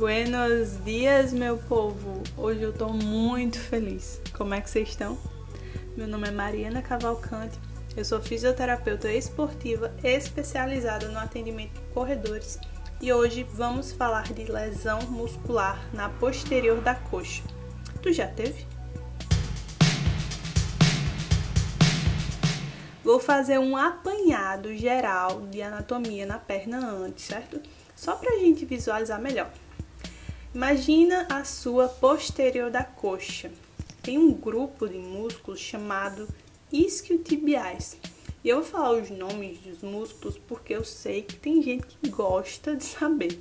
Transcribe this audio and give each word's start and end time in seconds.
Buenos 0.00 0.82
dias, 0.82 1.30
meu 1.30 1.58
povo! 1.58 2.22
Hoje 2.34 2.62
eu 2.62 2.72
tô 2.72 2.88
muito 2.88 3.60
feliz. 3.60 4.18
Como 4.32 4.54
é 4.54 4.60
que 4.62 4.70
vocês 4.70 4.88
estão? 4.88 5.18
Meu 5.94 6.08
nome 6.08 6.26
é 6.26 6.30
Mariana 6.30 6.80
Cavalcante, 6.80 7.60
eu 7.94 8.02
sou 8.02 8.18
fisioterapeuta 8.18 9.12
esportiva 9.12 9.94
especializada 10.02 11.06
no 11.08 11.18
atendimento 11.18 11.74
de 11.74 11.80
corredores 11.92 12.58
e 12.98 13.12
hoje 13.12 13.46
vamos 13.52 13.92
falar 13.92 14.32
de 14.32 14.50
lesão 14.50 15.02
muscular 15.02 15.78
na 15.92 16.08
posterior 16.08 16.80
da 16.80 16.94
coxa. 16.94 17.42
Tu 18.02 18.10
já 18.10 18.26
teve? 18.26 18.66
Vou 23.04 23.20
fazer 23.20 23.58
um 23.58 23.76
apanhado 23.76 24.74
geral 24.74 25.42
de 25.42 25.60
anatomia 25.60 26.24
na 26.24 26.38
perna 26.38 26.88
antes, 26.88 27.26
certo? 27.26 27.60
Só 27.94 28.16
para 28.16 28.36
a 28.36 28.38
gente 28.38 28.64
visualizar 28.64 29.20
melhor. 29.20 29.50
Imagina 30.52 31.28
a 31.30 31.44
sua 31.44 31.88
posterior 31.88 32.72
da 32.72 32.82
coxa. 32.82 33.52
Tem 34.02 34.18
um 34.18 34.32
grupo 34.32 34.88
de 34.88 34.98
músculos 34.98 35.60
chamado 35.60 36.26
isquiotibiais. 36.72 37.96
E 38.42 38.48
eu 38.48 38.56
vou 38.56 38.64
falar 38.64 38.94
os 38.94 39.10
nomes 39.10 39.58
dos 39.58 39.80
músculos 39.80 40.36
porque 40.48 40.74
eu 40.74 40.84
sei 40.84 41.22
que 41.22 41.36
tem 41.36 41.62
gente 41.62 41.86
que 41.86 42.10
gosta 42.10 42.74
de 42.74 42.82
saber. 42.82 43.38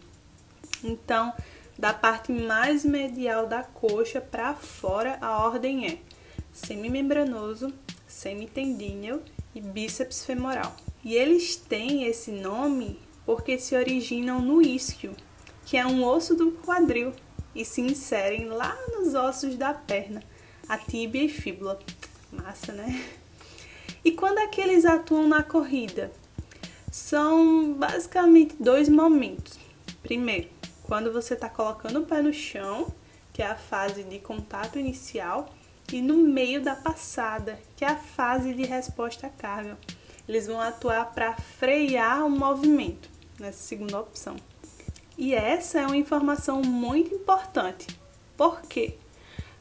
Então, 0.83 1.33
da 1.79 1.95
parte 1.95 2.31
mais 2.31 2.85
medial 2.85 3.47
da 3.47 3.63
coxa 3.63 4.21
para 4.21 4.53
fora, 4.53 5.17
a 5.19 5.43
ordem 5.43 5.87
é 5.87 5.97
semimembranoso, 6.53 7.73
semitendíneo 8.07 9.23
e 9.55 9.59
bíceps 9.59 10.23
femoral. 10.23 10.75
E 11.03 11.15
eles 11.15 11.55
têm 11.55 12.03
esse 12.03 12.31
nome 12.31 12.99
porque 13.25 13.57
se 13.57 13.75
originam 13.75 14.39
no 14.39 14.61
isquio, 14.61 15.15
que 15.69 15.77
é 15.77 15.85
um 15.85 16.03
osso 16.03 16.33
do 16.33 16.51
quadril, 16.51 17.13
e 17.53 17.63
se 17.63 17.79
inserem 17.79 18.47
lá 18.47 18.75
nos 18.91 19.13
ossos 19.13 19.55
da 19.55 19.71
perna, 19.71 20.23
a 20.67 20.79
tíbia 20.79 21.23
e 21.23 21.29
fíbula. 21.29 21.77
Massa, 22.31 22.73
né? 22.73 23.07
E 24.03 24.11
quando 24.13 24.39
é 24.39 24.47
que 24.47 24.59
eles 24.59 24.83
atuam 24.83 25.27
na 25.27 25.43
corrida? 25.43 26.11
São 26.91 27.71
basicamente 27.73 28.55
dois 28.59 28.89
momentos. 28.89 29.59
Primeiro, 30.01 30.49
quando 30.81 31.13
você 31.13 31.35
está 31.35 31.47
colocando 31.47 31.99
o 31.99 32.05
pé 32.05 32.23
no 32.23 32.33
chão, 32.33 32.91
que 33.31 33.43
é 33.43 33.45
a 33.45 33.55
fase 33.55 34.01
de 34.01 34.17
contato 34.17 34.79
inicial, 34.79 35.53
e 35.93 36.01
no 36.01 36.17
meio 36.17 36.63
da 36.63 36.75
passada, 36.75 37.59
que 37.75 37.85
é 37.85 37.89
a 37.89 37.95
fase 37.95 38.55
de 38.55 38.63
resposta 38.63 39.27
à 39.27 39.29
carga. 39.29 39.77
Eles 40.27 40.47
vão 40.47 40.59
atuar 40.59 41.13
para 41.13 41.35
frear 41.35 42.25
o 42.25 42.29
movimento, 42.29 43.07
nessa 43.39 43.59
segunda 43.59 43.99
opção. 43.99 44.35
E 45.21 45.35
essa 45.35 45.81
é 45.81 45.85
uma 45.85 45.97
informação 45.97 46.61
muito 46.61 47.13
importante. 47.13 47.87
Por 48.37 48.61
quê? 48.61 48.95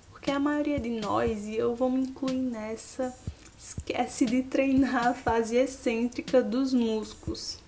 Porque 0.09 0.31
a 0.31 0.39
maioria 0.39 0.79
de 0.79 0.89
nós, 0.89 1.47
e 1.47 1.57
eu 1.57 1.75
vou 1.75 1.91
me 1.91 2.03
incluir 2.03 2.37
nessa, 2.37 3.13
esquece 3.59 4.25
de 4.25 4.45
treinar 4.45 5.09
a 5.09 5.15
fase 5.15 5.57
excêntrica 5.57 6.41
dos 6.41 6.73
músculos. 6.73 7.59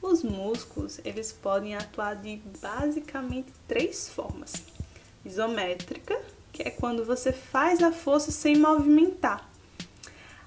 Os 0.00 0.22
músculos, 0.22 1.00
eles 1.04 1.32
podem 1.32 1.74
atuar 1.74 2.14
de 2.14 2.40
basicamente 2.62 3.52
três 3.66 4.08
formas: 4.08 4.52
isométrica, 5.24 6.16
que 6.52 6.62
é 6.62 6.70
quando 6.70 7.04
você 7.04 7.32
faz 7.32 7.82
a 7.82 7.90
força 7.90 8.30
sem 8.30 8.56
movimentar. 8.56 9.50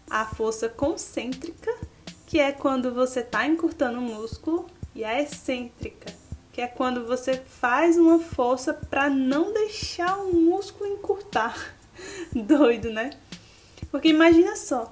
A 0.09 0.25
força 0.28 0.69
concêntrica, 0.69 1.78
que 2.25 2.39
é 2.39 2.53
quando 2.53 2.94
você 2.94 3.19
está 3.19 3.45
encurtando 3.45 4.00
o 4.00 4.02
músculo, 4.02 4.66
e 4.95 5.03
a 5.03 5.22
excêntrica, 5.22 6.22
que 6.54 6.62
é 6.62 6.68
quando 6.68 7.06
você 7.06 7.34
faz 7.34 7.98
uma 7.98 8.20
força 8.20 8.76
para 8.76 9.09
não 9.09 9.52
deixar 9.52 10.20
o 10.20 10.34
músculo 10.34 10.88
encurtar. 10.88 11.75
Doido, 12.31 12.91
né? 12.91 13.09
Porque 13.90 14.09
imagina 14.09 14.56
só, 14.56 14.92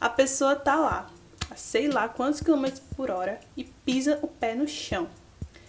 a 0.00 0.08
pessoa 0.08 0.56
tá 0.56 0.74
lá, 0.74 1.10
a 1.50 1.54
sei 1.54 1.88
lá 1.88 2.08
quantos 2.08 2.40
quilômetros 2.40 2.82
por 2.96 3.10
hora 3.10 3.38
e 3.54 3.64
pisa 3.64 4.18
o 4.22 4.26
pé 4.26 4.54
no 4.54 4.66
chão. 4.66 5.06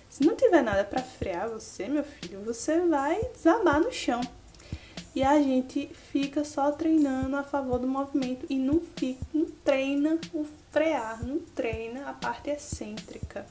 Se 0.09 0.25
não 0.25 0.35
tiver 0.35 0.61
nada 0.61 0.85
para 0.85 1.01
frear 1.01 1.49
você, 1.49 1.89
meu 1.89 2.03
filho, 2.05 2.41
você 2.41 2.79
vai 2.79 3.21
desabar 3.33 3.81
no 3.81 3.91
chão 3.91 4.21
e 5.15 5.23
a 5.23 5.41
gente 5.41 5.89
fica 6.11 6.45
só 6.45 6.71
treinando 6.71 7.35
a 7.35 7.43
favor 7.43 7.79
do 7.79 7.87
movimento 7.87 8.45
e 8.49 8.57
não, 8.57 8.79
fica, 8.95 9.25
não 9.33 9.45
treina 9.45 10.19
o 10.33 10.45
frear, 10.71 11.21
não 11.25 11.39
treina 11.39 12.09
a 12.09 12.13
parte 12.13 12.49
excêntrica. 12.49 13.45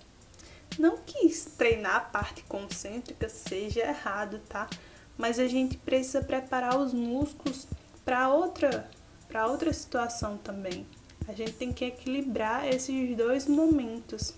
Não 0.78 0.96
que 0.98 1.28
treinar 1.56 1.96
a 1.96 2.00
parte 2.00 2.42
concêntrica 2.44 3.28
seja 3.28 3.80
errado, 3.80 4.40
tá? 4.48 4.68
Mas 5.16 5.38
a 5.38 5.46
gente 5.46 5.76
precisa 5.76 6.22
preparar 6.22 6.78
os 6.78 6.92
músculos 6.92 7.66
para 8.04 8.28
outra, 8.30 8.88
para 9.28 9.46
outra 9.46 9.72
situação 9.72 10.38
também. 10.38 10.86
A 11.28 11.32
gente 11.32 11.52
tem 11.52 11.72
que 11.72 11.84
equilibrar 11.84 12.66
esses 12.66 13.16
dois 13.16 13.46
momentos. 13.46 14.34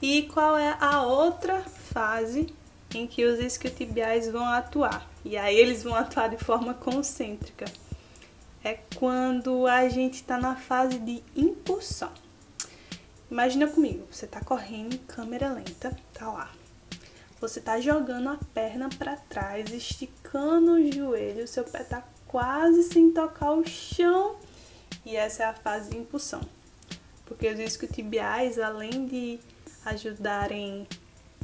E 0.00 0.22
qual 0.22 0.56
é 0.56 0.76
a 0.80 1.02
outra 1.02 1.62
fase 1.62 2.52
em 2.94 3.06
que 3.06 3.24
os 3.24 3.38
isquiotibiais 3.38 4.28
vão 4.28 4.44
atuar? 4.44 5.08
E 5.24 5.36
aí 5.36 5.56
eles 5.56 5.82
vão 5.82 5.94
atuar 5.94 6.28
de 6.28 6.36
forma 6.36 6.74
concêntrica. 6.74 7.64
É 8.62 8.78
quando 8.96 9.66
a 9.66 9.88
gente 9.88 10.14
está 10.14 10.38
na 10.38 10.54
fase 10.54 10.98
de 10.98 11.22
impulsão. 11.34 12.12
Imagina 13.32 13.66
comigo, 13.66 14.06
você 14.10 14.26
está 14.26 14.42
correndo 14.42 14.94
em 14.94 14.98
câmera 14.98 15.50
lenta, 15.50 15.96
tá 16.12 16.30
lá. 16.30 16.52
Você 17.40 17.60
está 17.60 17.80
jogando 17.80 18.28
a 18.28 18.38
perna 18.52 18.90
para 18.90 19.16
trás, 19.16 19.72
esticando 19.72 20.72
o 20.72 20.92
joelho, 20.92 21.48
seu 21.48 21.64
pé 21.64 21.80
está 21.80 22.06
quase 22.28 22.82
sem 22.82 23.10
tocar 23.10 23.52
o 23.52 23.66
chão. 23.66 24.36
E 25.02 25.16
essa 25.16 25.44
é 25.44 25.46
a 25.46 25.54
fase 25.54 25.88
de 25.88 25.96
impulsão. 25.96 26.42
Porque 27.24 27.48
os 27.48 27.58
isquiotibiais, 27.58 28.58
além 28.58 29.06
de 29.06 29.40
ajudarem 29.86 30.86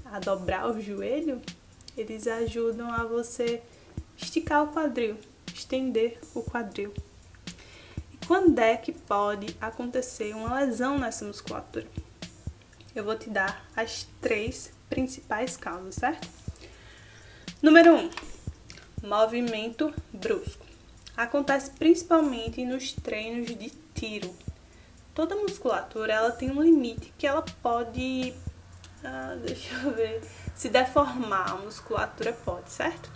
a 0.05 0.21
dobrar 0.21 0.71
o 0.71 0.79
joelho, 0.83 1.41
eles 1.97 2.27
ajudam 2.27 2.93
a 2.93 3.03
você 3.05 3.63
esticar 4.15 4.63
o 4.63 4.75
quadril, 4.75 5.17
estender 5.55 6.21
o 6.35 6.43
quadril. 6.43 6.93
Quando 8.29 8.59
é 8.59 8.77
que 8.77 8.93
pode 8.93 9.57
acontecer 9.59 10.35
uma 10.35 10.61
lesão 10.61 10.99
nessa 10.99 11.25
musculatura? 11.25 11.87
Eu 12.95 13.03
vou 13.03 13.17
te 13.17 13.31
dar 13.31 13.65
as 13.75 14.07
três 14.21 14.71
principais 14.91 15.57
causas, 15.57 15.95
certo? 15.95 16.29
Número 17.63 17.95
1. 17.95 17.99
Um, 17.99 18.11
movimento 19.09 19.95
brusco. 20.13 20.67
Acontece 21.17 21.71
principalmente 21.71 22.67
nos 22.67 22.93
treinos 22.93 23.47
de 23.47 23.71
tiro. 23.95 24.31
Toda 25.15 25.35
musculatura 25.35 26.13
ela 26.13 26.31
tem 26.31 26.51
um 26.51 26.61
limite 26.61 27.11
que 27.17 27.27
ela 27.27 27.41
pode 27.63 28.35
ah, 29.03 29.37
deixa 29.43 29.75
eu 29.75 29.95
ver. 29.95 30.21
Se 30.55 30.69
deformar 30.69 31.53
a 31.53 31.57
musculatura 31.57 32.35
pode, 32.45 32.71
certo? 32.71 33.11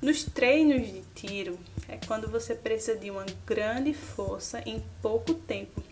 Nos 0.00 0.24
treinos 0.24 0.86
de 0.86 1.02
tiro 1.14 1.58
é 1.88 1.98
quando 2.06 2.30
você 2.30 2.54
precisa 2.54 2.96
de 2.96 3.10
uma 3.10 3.24
grande 3.46 3.94
força 3.94 4.60
em 4.66 4.84
pouco 5.02 5.34
tempo. 5.34 5.82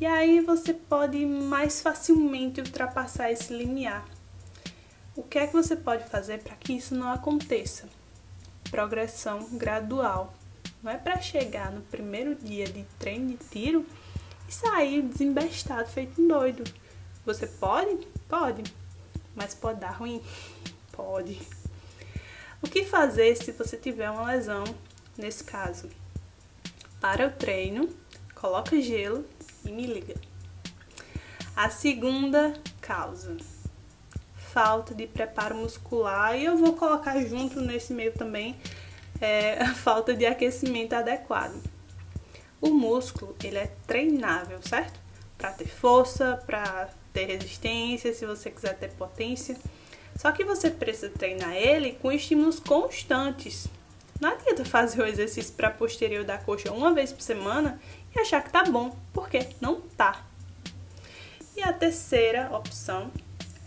E 0.00 0.06
aí 0.06 0.40
você 0.40 0.72
pode 0.72 1.26
mais 1.26 1.80
facilmente 1.80 2.60
ultrapassar 2.60 3.30
esse 3.30 3.52
limiar. 3.52 4.06
O 5.14 5.22
que 5.22 5.38
é 5.38 5.46
que 5.46 5.52
você 5.52 5.74
pode 5.74 6.04
fazer 6.04 6.42
para 6.42 6.54
que 6.54 6.74
isso 6.74 6.94
não 6.94 7.10
aconteça? 7.10 7.88
Progressão 8.70 9.48
gradual. 9.52 10.32
Não 10.82 10.92
é 10.92 10.96
para 10.96 11.20
chegar 11.20 11.72
no 11.72 11.80
primeiro 11.82 12.34
dia 12.34 12.66
de 12.66 12.84
treino 12.98 13.28
de 13.28 13.36
tiro 13.50 13.84
e 14.48 14.52
sair 14.52 15.02
desembestado 15.02 15.88
feito 15.88 16.22
um 16.22 16.28
doido 16.28 16.64
você 17.26 17.48
pode? 17.48 18.06
Pode. 18.28 18.62
Mas 19.34 19.52
pode 19.52 19.80
dar 19.80 19.90
ruim? 19.90 20.22
Pode. 20.92 21.36
O 22.62 22.68
que 22.68 22.84
fazer 22.84 23.36
se 23.36 23.50
você 23.50 23.76
tiver 23.76 24.08
uma 24.08 24.30
lesão 24.30 24.62
nesse 25.20 25.44
caso? 25.44 25.88
Para 27.00 27.26
o 27.26 27.30
treino, 27.30 27.88
coloca 28.34 28.80
gelo 28.80 29.24
e 29.64 29.70
me 29.70 29.86
liga. 29.86 30.14
A 31.54 31.70
segunda 31.70 32.54
causa, 32.80 33.36
falta 34.34 34.94
de 34.94 35.06
preparo 35.06 35.56
muscular, 35.56 36.36
e 36.36 36.44
eu 36.44 36.56
vou 36.56 36.74
colocar 36.74 37.20
junto 37.22 37.60
nesse 37.60 37.92
meio 37.92 38.12
também 38.12 38.56
é, 39.20 39.62
a 39.62 39.72
falta 39.76 40.14
de 40.14 40.26
aquecimento 40.26 40.94
adequado. 40.94 41.62
O 42.60 42.70
músculo, 42.70 43.36
ele 43.42 43.58
é 43.58 43.72
treinável, 43.86 44.60
certo? 44.62 44.98
Para 45.36 45.52
ter 45.52 45.68
força, 45.68 46.42
para 46.46 46.88
ter 47.12 47.26
resistência, 47.26 48.12
se 48.12 48.26
você 48.26 48.50
quiser 48.50 48.76
ter 48.76 48.90
potência. 48.92 49.56
Só 50.16 50.32
que 50.32 50.44
você 50.44 50.70
precisa 50.70 51.10
treinar 51.10 51.54
ele 51.54 51.92
com 51.92 52.10
estímulos 52.10 52.58
constantes. 52.58 53.68
Não 54.20 54.30
adianta 54.30 54.64
fazer 54.64 55.02
o 55.02 55.06
exercício 55.06 55.52
para 55.54 55.70
posterior 55.70 56.24
da 56.24 56.38
coxa 56.38 56.72
uma 56.72 56.92
vez 56.94 57.12
por 57.12 57.20
semana 57.20 57.80
e 58.14 58.20
achar 58.20 58.42
que 58.42 58.50
tá 58.50 58.64
bom, 58.64 58.96
porque 59.12 59.48
não 59.60 59.80
tá. 59.80 60.24
E 61.56 61.62
a 61.62 61.72
terceira 61.72 62.54
opção 62.54 63.10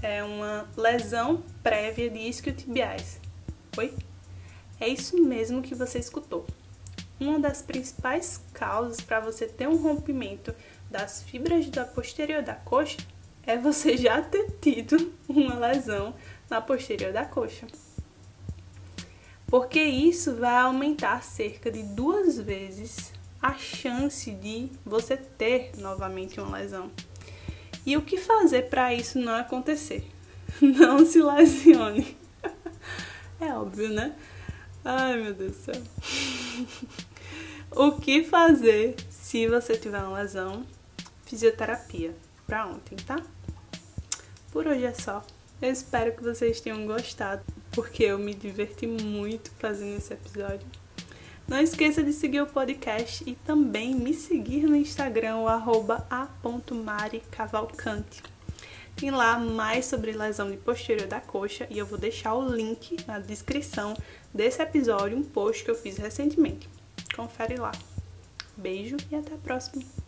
é 0.01 0.23
uma 0.23 0.67
lesão 0.75 1.43
prévia 1.61 2.09
de 2.09 2.19
isquiotibiais. 2.19 3.19
Oi? 3.77 3.93
É 4.79 4.87
isso 4.87 5.21
mesmo 5.21 5.61
que 5.61 5.75
você 5.75 5.99
escutou. 5.99 6.45
Uma 7.19 7.37
das 7.37 7.61
principais 7.61 8.41
causas 8.53 9.01
para 9.01 9.19
você 9.19 9.45
ter 9.45 9.67
um 9.67 9.75
rompimento 9.75 10.55
das 10.89 11.21
fibras 11.21 11.69
da 11.69 11.85
posterior 11.85 12.41
da 12.41 12.55
coxa 12.55 12.97
é 13.45 13.57
você 13.57 13.97
já 13.97 14.21
ter 14.21 14.49
tido 14.61 15.13
uma 15.27 15.55
lesão 15.55 16.13
na 16.49 16.61
posterior 16.61 17.11
da 17.11 17.25
coxa. 17.25 17.67
Porque 19.49 19.81
isso 19.81 20.35
vai 20.35 20.57
aumentar 20.57 21.23
cerca 21.23 21.71
de 21.71 21.81
duas 21.81 22.37
vezes 22.37 23.11
a 23.41 23.53
chance 23.55 24.29
de 24.31 24.69
você 24.85 25.17
ter 25.17 25.71
novamente 25.77 26.39
uma 26.39 26.57
lesão. 26.57 26.91
E 27.85 27.97
o 27.97 28.01
que 28.01 28.17
fazer 28.17 28.69
para 28.69 28.93
isso 28.93 29.17
não 29.17 29.35
acontecer? 29.35 30.07
Não 30.61 31.05
se 31.05 31.21
lesione. 31.21 32.17
É 33.41 33.53
óbvio, 33.53 33.87
né? 33.87 34.13
Ai, 34.83 35.15
meu 35.15 35.33
Deus 35.33 35.55
do 35.55 35.63
céu. 35.63 35.81
O 37.71 37.93
que 37.93 38.23
fazer 38.23 38.95
se 39.09 39.47
você 39.47 39.77
tiver 39.77 40.01
uma 40.01 40.17
lesão? 40.17 40.65
Fisioterapia. 41.25 42.13
Pra 42.45 42.65
ontem, 42.65 42.97
tá? 42.97 43.15
Por 44.51 44.67
hoje 44.67 44.83
é 44.83 44.93
só. 44.93 45.23
Eu 45.61 45.71
espero 45.71 46.15
que 46.15 46.23
vocês 46.23 46.59
tenham 46.59 46.85
gostado, 46.85 47.43
porque 47.71 48.03
eu 48.03 48.19
me 48.19 48.33
diverti 48.33 48.87
muito 48.87 49.51
fazendo 49.59 49.97
esse 49.97 50.13
episódio. 50.13 50.65
Não 51.47 51.59
esqueça 51.59 52.03
de 52.03 52.11
seguir 52.13 52.41
o 52.41 52.47
podcast 52.47 53.23
e 53.25 53.35
também 53.35 53.95
me 53.95 54.13
seguir 54.13 54.67
no 54.67 54.75
Instagram, 54.75 55.37
o 55.37 55.47
a.maricavalcante. 55.47 58.21
Tem 58.95 59.09
lá 59.09 59.39
mais 59.39 59.85
sobre 59.85 60.11
lesão 60.11 60.51
de 60.51 60.57
posterior 60.57 61.07
da 61.07 61.19
coxa 61.19 61.65
e 61.69 61.79
eu 61.79 61.85
vou 61.85 61.97
deixar 61.97 62.35
o 62.35 62.53
link 62.53 62.97
na 63.07 63.17
descrição 63.17 63.95
desse 64.33 64.61
episódio, 64.61 65.17
um 65.17 65.23
post 65.23 65.63
que 65.63 65.71
eu 65.71 65.75
fiz 65.75 65.97
recentemente. 65.97 66.69
Confere 67.15 67.55
lá. 67.55 67.71
Beijo 68.55 68.97
e 69.09 69.15
até 69.15 69.33
a 69.33 69.37
próxima! 69.37 69.98